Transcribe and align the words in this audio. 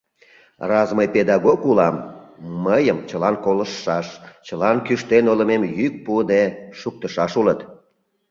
Раз 0.69 0.89
мый 0.97 1.07
педагог 1.15 1.59
улам— 1.69 1.95
мыйым 2.65 2.97
чылан 3.09 3.35
колыштшаш, 3.45 4.07
чыла 4.45 4.69
кӱштен 4.85 5.25
ойлымем 5.31 5.61
йӱк 5.77 5.93
пуыде 6.05 6.43
шуктышаш 6.79 7.31
улыт. 7.39 7.59